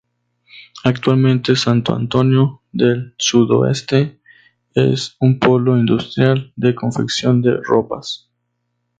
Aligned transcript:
Actualmente 0.83 1.55
Santo 1.55 1.93
Antonio 1.93 2.63
del 2.71 3.13
Sudoeste 3.19 4.19
es 4.73 5.15
un 5.19 5.37
polo 5.37 5.77
industrial 5.77 6.51
de 6.55 6.73
confección 6.73 7.43
de 7.43 7.57
ropas. 7.61 8.27